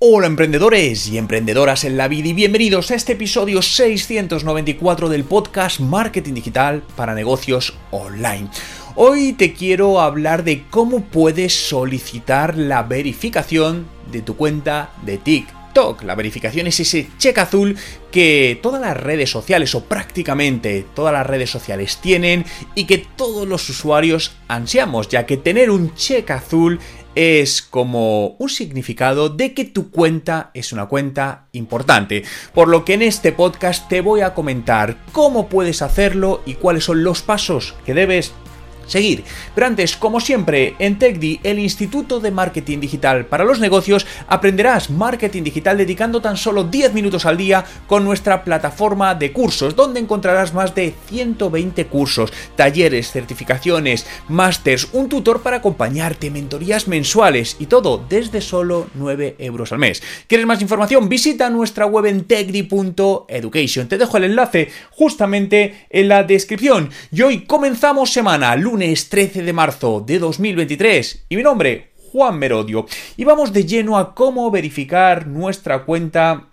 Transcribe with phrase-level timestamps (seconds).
[0.00, 5.80] Hola emprendedores y emprendedoras en la vida y bienvenidos a este episodio 694 del podcast
[5.80, 8.48] Marketing Digital para Negocios Online.
[8.94, 16.04] Hoy te quiero hablar de cómo puedes solicitar la verificación de tu cuenta de TikTok.
[16.04, 17.76] La verificación es ese cheque azul
[18.12, 22.44] que todas las redes sociales o prácticamente todas las redes sociales tienen
[22.76, 26.78] y que todos los usuarios ansiamos, ya que tener un cheque azul
[27.18, 32.22] es como un significado de que tu cuenta es una cuenta importante.
[32.54, 36.84] Por lo que en este podcast te voy a comentar cómo puedes hacerlo y cuáles
[36.84, 38.32] son los pasos que debes
[38.88, 39.24] seguir.
[39.54, 44.90] Pero antes, como siempre, en TechDi, el Instituto de Marketing Digital para los Negocios, aprenderás
[44.90, 50.00] marketing digital dedicando tan solo 10 minutos al día con nuestra plataforma de cursos, donde
[50.00, 57.66] encontrarás más de 120 cursos, talleres, certificaciones, másters, un tutor para acompañarte, mentorías mensuales y
[57.66, 60.02] todo desde solo 9 euros al mes.
[60.26, 61.08] ¿Quieres más información?
[61.08, 63.88] Visita nuestra web en techdi.education.
[63.88, 66.90] Te dejo el enlace justamente en la descripción.
[67.12, 72.86] Y hoy comenzamos semana, lunes 13 de marzo de 2023 y mi nombre, Juan Merodio.
[73.16, 76.46] Y vamos de lleno a cómo verificar nuestra cuenta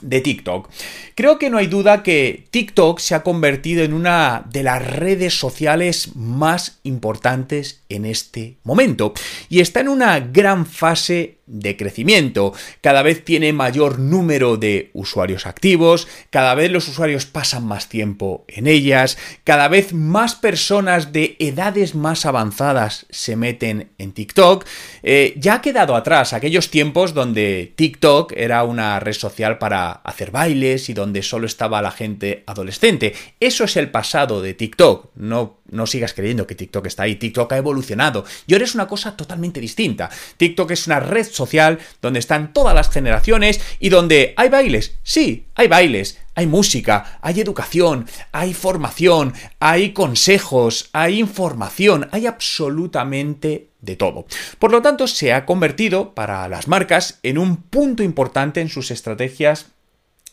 [0.00, 0.68] de TikTok.
[1.14, 5.38] Creo que no hay duda que TikTok se ha convertido en una de las redes
[5.38, 9.14] sociales más importantes en este momento
[9.48, 12.52] y está en una gran fase de crecimiento.
[12.80, 18.44] Cada vez tiene mayor número de usuarios activos, cada vez los usuarios pasan más tiempo
[18.48, 24.64] en ellas, cada vez más personas de edades más avanzadas se meten en TikTok.
[25.02, 30.30] Eh, ya ha quedado atrás aquellos tiempos donde TikTok era una red social para hacer
[30.30, 33.14] bailes y donde solo estaba la gente adolescente.
[33.40, 35.10] Eso es el pasado de TikTok.
[35.16, 37.16] No, no sigas creyendo que TikTok está ahí.
[37.16, 40.10] TikTok ha evolucionado y ahora es una cosa totalmente distinta.
[40.36, 44.96] TikTok es una red social donde están todas las generaciones y donde hay bailes.
[45.02, 46.18] Sí, hay bailes.
[46.34, 54.24] Hay música, hay educación, hay formación, hay consejos, hay información, hay absolutamente de todo.
[54.58, 58.90] Por lo tanto, se ha convertido para las marcas en un punto importante en sus
[58.90, 59.66] estrategias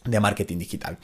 [0.05, 0.97] de marketing digital.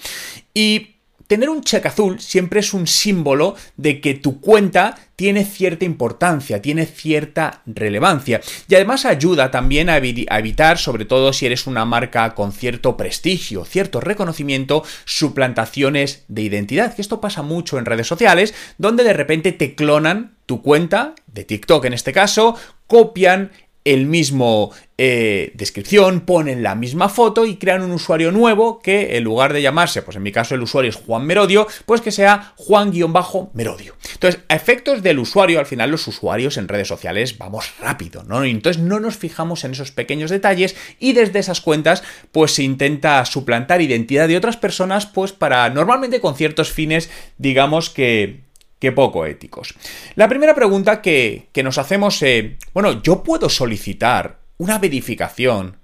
[0.53, 0.94] Y
[1.27, 6.61] tener un cheque azul siempre es un símbolo de que tu cuenta tiene cierta importancia,
[6.61, 8.41] tiene cierta relevancia.
[8.67, 13.65] Y además ayuda también a, evitar, sobre todo si eres una marca con cierto prestigio,
[13.65, 19.51] cierto reconocimiento, suplantaciones de identidad, que esto pasa mucho en redes sociales, donde de repente
[19.51, 22.55] te clonan tu cuenta, de TikTok en este caso,
[22.87, 23.51] copian
[23.85, 29.23] el mismo eh, descripción, ponen la misma foto y crean un usuario nuevo que en
[29.23, 32.53] lugar de llamarse, pues en mi caso el usuario es Juan Merodio, pues que sea
[32.56, 33.96] Juan-Merodio.
[34.13, 38.44] Entonces, a efectos del usuario, al final los usuarios en redes sociales vamos rápido, ¿no?
[38.44, 43.23] entonces no nos fijamos en esos pequeños detalles y desde esas cuentas pues se intenta
[43.25, 48.44] suplantar identidad de otras personas pues para normalmente con ciertos fines digamos que
[48.85, 49.73] que poco éticos.
[50.13, 55.78] La primera pregunta que, nos hacemos es, bueno, ¿yo puedo solicitar una verificación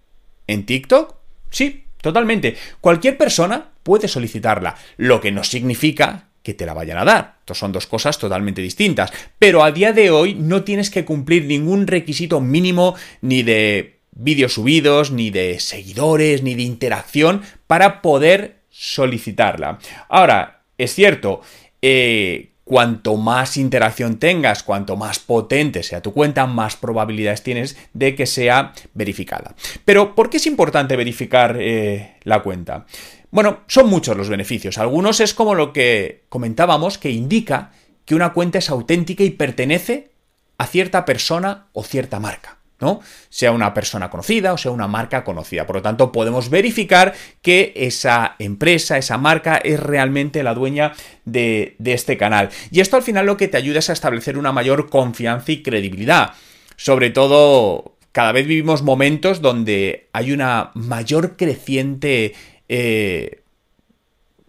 [0.46, 1.16] en TikTok?
[1.50, 2.56] Sí, totalmente.
[2.80, 7.38] Cualquier persona puede solicitarla, lo que no significa que te la vayan a dar.
[7.40, 9.12] Estos son dos cosas totalmente distintas.
[9.40, 14.54] Pero a día de hoy no tienes que cumplir ningún requisito mínimo ni de vídeos
[14.54, 19.80] subidos, ni de seguidores, ni de interacción para poder solicitarla.
[20.08, 21.42] Ahora, es cierto,
[21.82, 28.16] eh, cuanto más interacción tengas, cuanto más potente sea tu cuenta, más probabilidades tienes de
[28.16, 29.56] que sea verificada.
[29.84, 32.86] Pero, ¿por qué es importante verificar eh, la cuenta?
[33.30, 34.78] Bueno, son muchos los beneficios.
[34.78, 37.74] Algunos es como lo que comentábamos, que indica
[38.06, 40.12] que una cuenta es auténtica y pertenece
[40.58, 42.61] a cierta persona o cierta marca.
[42.82, 43.02] ¿No?
[43.30, 45.66] Sea una persona conocida o sea una marca conocida.
[45.66, 50.94] Por lo tanto, podemos verificar que esa empresa, esa marca es realmente la dueña
[51.26, 52.50] de, este canal.
[52.72, 55.62] Y esto al final lo que te ayuda es a establecer una mayor confianza y
[55.62, 56.32] credibilidad.
[56.76, 62.34] Sobre todo, cada vez vivimos momentos donde hay una mayor creciente...
[62.68, 63.38] Eh,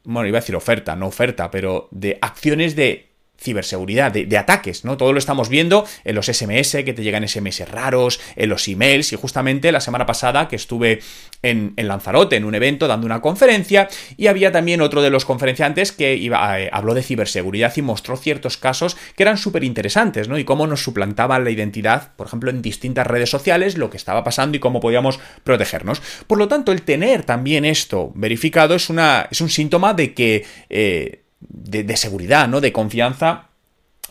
[0.05, 3.12] bueno, iba a decir oferta, no oferta, pero de acciones de
[3.43, 4.97] ciberseguridad, de, ataques, ¿no?
[4.97, 9.13] Todo lo estamos viendo en los SMS, que te llegan SMS raros, en los emails,
[9.13, 11.01] y justamente la semana pasada que estuve
[11.43, 15.93] en, Lanzarote, en un evento, dando una conferencia, y había también otro de los conferenciantes
[15.93, 20.39] que iba, eh, habló de ciberseguridad y mostró ciertos casos que eran súper interesantes, ¿no?
[20.39, 24.23] Y cómo nos suplantaban la identidad, por ejemplo, en distintas redes sociales, lo que estaba
[24.23, 26.01] pasando y cómo podíamos protegernos.
[26.27, 30.45] Por lo tanto, el tener también esto verificado es, una, es un síntoma de que...
[30.71, 32.61] Eh, de, seguridad, ¿no?
[32.61, 33.49] De confianza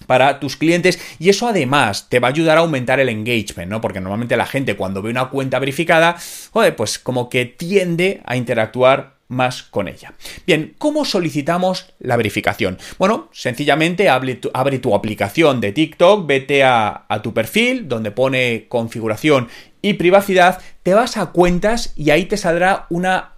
[0.08, 3.82] para tus clientes y eso además te va a ayudar a aumentar el engagement, ¿no?
[3.82, 6.18] Porque normalmente la gente cuando ve una cuenta verificada,
[6.52, 10.14] joder, pues como que tiende a interactuar más con ella.
[10.46, 12.78] Bien, ¿cómo solicitamos la verificación?
[13.00, 19.48] Bueno, sencillamente abre tu, aplicación de TikTok, vete a, a tu perfil donde pone configuración
[19.82, 23.32] y privacidad, te vas a cuentas y ahí te saldrá una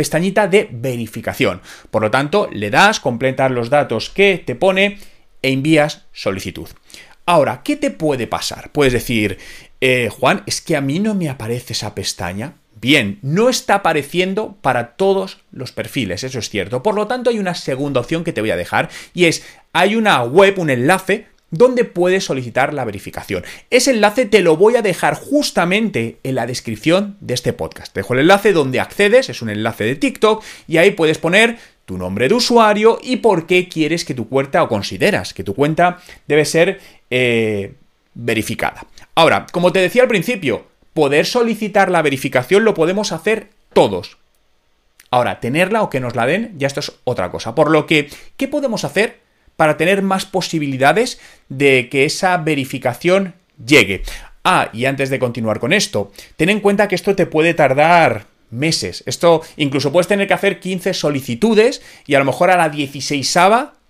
[0.00, 1.60] pestañita de verificación.
[1.90, 4.96] Por lo tanto, le das, completas los datos que te pone
[5.42, 6.68] e envías solicitud.
[7.26, 8.72] Ahora, ¿qué te puede pasar?
[8.72, 9.36] Puedes decir,
[9.82, 12.54] eh, Juan, es que a mí no me aparece esa pestaña.
[12.80, 16.82] Bien, no está apareciendo para todos los perfiles, eso es cierto.
[16.82, 19.44] Por lo tanto, hay una segunda opción que te voy a dejar y es,
[19.74, 23.44] hay una web, un enlace donde puedes solicitar la verificación.
[23.70, 27.92] Ese enlace te lo voy a dejar justamente en la descripción de este podcast.
[27.92, 31.58] Te dejo el enlace donde accedes, es un enlace de TikTok, y ahí puedes poner
[31.84, 35.54] tu nombre de usuario y por qué quieres que tu cuenta o consideras que tu
[35.54, 35.98] cuenta
[36.28, 36.80] debe ser
[37.10, 37.74] eh,
[38.14, 38.86] verificada.
[39.16, 44.18] Ahora, como te decía al principio, poder solicitar la verificación lo podemos hacer todos.
[45.10, 47.56] Ahora, tenerla o que nos la den, ya esto es otra cosa.
[47.56, 49.18] Por lo que, ¿qué podemos hacer?
[49.60, 51.20] Para tener más posibilidades
[51.50, 54.04] de que esa verificación llegue.
[54.42, 58.24] Ah, y antes de continuar con esto, ten en cuenta que esto te puede tardar
[58.48, 59.02] meses.
[59.04, 63.38] Esto incluso puedes tener que hacer 15 solicitudes y a lo mejor a la 16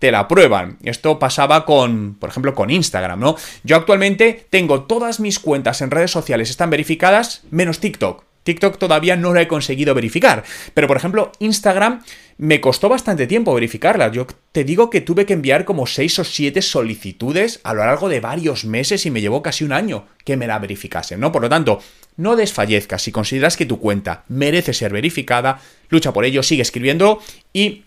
[0.00, 0.76] te la aprueban.
[0.82, 3.37] Esto pasaba con, por ejemplo, con Instagram, ¿no?
[3.62, 8.25] Yo actualmente tengo todas mis cuentas en redes sociales están verificadas menos TikTok.
[8.42, 10.44] TikTok todavía no lo he conseguido verificar.
[10.75, 12.02] Pero, por ejemplo, Instagram
[12.38, 14.10] me costó bastante tiempo verificarla.
[14.10, 18.08] Yo te digo que tuve que enviar como 6 o 7 solicitudes a lo largo
[18.08, 21.32] de varios meses y me llevó casi un año que me la verificasen, ¿no?
[21.32, 21.82] Por lo tanto,
[22.16, 23.02] no desfallezcas.
[23.02, 25.60] Si consideras que tu cuenta merece ser verificada,
[25.90, 27.20] lucha por ello, sigue escribiendo
[27.52, 27.84] y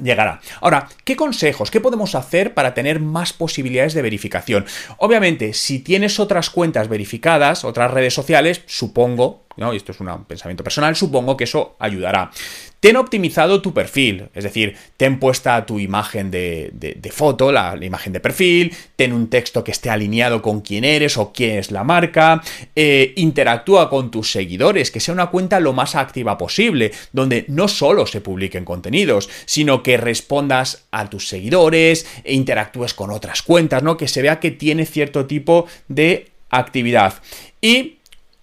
[0.00, 0.40] llegará.
[0.60, 4.64] Ahora, ¿qué consejos, qué podemos hacer para tener más posibilidades de verificación?
[4.98, 9.74] Obviamente, si tienes otras cuentas verificadas, otras redes sociales, supongo, ¿no?
[9.74, 12.30] y esto es un pensamiento personal, supongo que eso ayudará.
[12.80, 18.20] Ten optimizado tu perfil, es decir, ten puesta tu imagen de, foto, la, imagen de
[18.20, 22.40] perfil, ten un texto que esté alineado con quién eres o quién es la marca,
[22.76, 27.66] eh, interactúa con tus seguidores, que sea una cuenta lo más activa posible, donde no
[27.66, 33.82] solo se publiquen contenidos, sino que respondas a tus seguidores e interactúes con otras cuentas,
[33.82, 33.96] ¿no?
[33.96, 37.14] Que se vea que tiene cierto tipo de actividad.
[37.60, 37.97] Y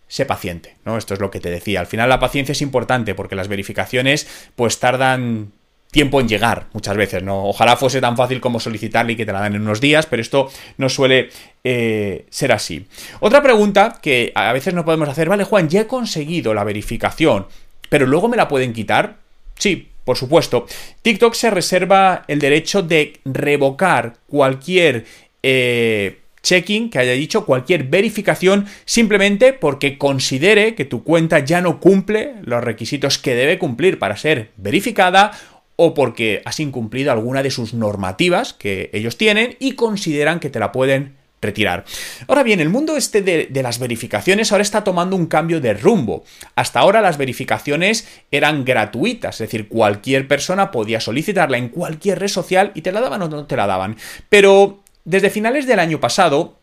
[0.08, 0.98] sé paciente, ¿no?
[0.98, 1.80] Esto es lo que te decía.
[1.80, 5.52] Al final la paciencia es importante porque las verificaciones pues tardan
[5.92, 7.46] tiempo en llegar muchas veces, ¿no?
[7.46, 10.22] Ojalá fuese tan fácil como solicitarle y que te la dan en unos días, pero
[10.22, 11.30] esto no suele
[11.64, 12.86] eh, ser así.
[13.22, 17.48] Otra pregunta que a veces no podemos hacer, vale Juan, ya he conseguido la verificación,
[17.88, 19.20] pero luego me la pueden quitar.
[19.58, 20.68] Sí, por supuesto.
[21.02, 25.06] TikTok se reserva el derecho de revocar cualquier...
[25.42, 31.80] Eh, checking que haya dicho cualquier verificación simplemente porque considere que tu cuenta ya no
[31.80, 35.32] cumple los requisitos que debe cumplir para ser verificada
[35.76, 40.60] o porque has incumplido alguna de sus normativas que ellos tienen y consideran que te
[40.60, 41.84] la pueden retirar.
[42.28, 45.74] Ahora bien, el mundo este de, de, las verificaciones ahora está tomando un cambio de
[45.74, 46.24] rumbo.
[46.56, 52.30] Hasta ahora las verificaciones eran gratuitas, es decir, cualquier persona podía solicitarla en cualquier red
[52.30, 53.98] social y te la daban o no te la daban.
[54.30, 56.58] Pero desde finales del año pasado,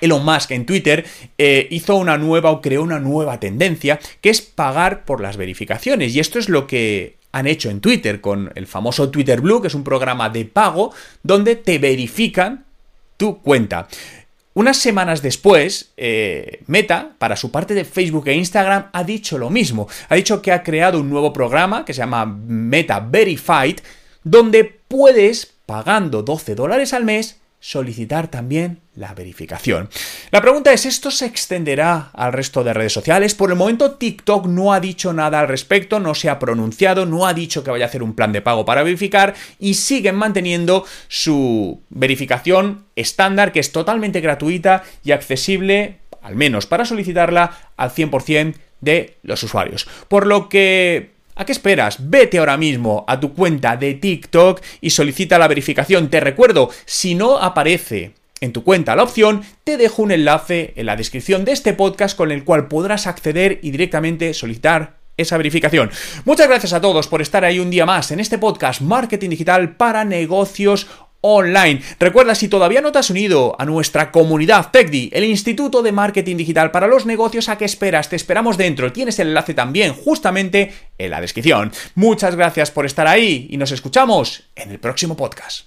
[0.00, 1.06] Elon Musk en Twitter
[1.38, 6.14] eh, hizo una nueva o creó una nueva tendencia que es pagar por las verificaciones.
[6.14, 9.68] Y esto es lo que han hecho en Twitter con el famoso Twitter Blue, que
[9.68, 12.64] es un programa de pago donde te verifican
[13.16, 13.88] tu cuenta.
[14.54, 19.50] Unas semanas después, eh, Meta, para su parte de Facebook e Instagram, ha dicho lo
[19.50, 19.86] mismo.
[20.08, 23.80] Ha dicho que ha creado un nuevo programa que se llama Meta Verified,
[24.24, 29.88] donde puedes, pagando 12 dólares al mes, solicitar también la verificación.
[30.30, 33.34] La pregunta es, ¿esto se extenderá al resto de redes sociales?
[33.34, 37.26] Por el momento TikTok no ha dicho nada al respecto, no se ha pronunciado, no
[37.26, 40.84] ha dicho que vaya a hacer un plan de pago para verificar y siguen manteniendo
[41.08, 48.54] su verificación estándar que es totalmente gratuita y accesible, al menos para solicitarla, al 100%
[48.80, 49.88] de los usuarios.
[50.08, 51.98] Por lo que ¿A qué esperas?
[52.00, 56.08] Vete ahora mismo a tu cuenta de TikTok y solicita la verificación.
[56.08, 60.86] Te recuerdo, si no aparece en tu cuenta la opción, te dejo un enlace en
[60.86, 65.90] la descripción de este podcast con el cual podrás acceder y directamente solicitar esa verificación.
[66.24, 69.76] Muchas gracias a todos por estar ahí un día más en este podcast Marketing Digital
[69.76, 70.86] para negocios
[71.98, 76.36] Recuerda, si todavía no te has unido a nuestra comunidad TechDi, el Instituto de Marketing
[76.36, 78.08] Digital para los Negocios, ¿a qué esperas?
[78.08, 78.92] Te esperamos dentro.
[78.92, 81.72] Tienes el enlace también justamente en la descripción.
[81.94, 85.66] Muchas gracias por estar ahí y nos escuchamos en el próximo podcast.